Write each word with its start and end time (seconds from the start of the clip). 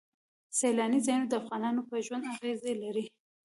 سیلاني 0.57 0.99
ځایونه 1.05 1.25
د 1.27 1.33
افغانانو 1.41 1.81
په 1.89 1.95
ژوند 2.05 2.23
اغېزې 2.33 2.73
لري. 2.83 3.05